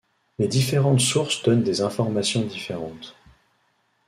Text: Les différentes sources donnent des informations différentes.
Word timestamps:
Les 0.39 0.47
différentes 0.47 0.99
sources 0.99 1.43
donnent 1.43 1.61
des 1.61 1.81
informations 1.81 2.41
différentes. 2.43 3.15